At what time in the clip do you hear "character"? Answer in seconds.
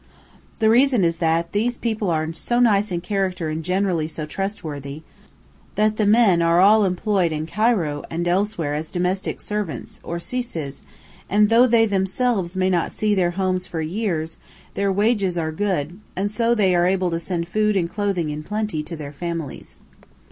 3.01-3.49